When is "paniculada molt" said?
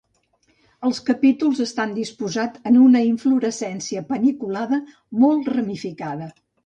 4.09-5.53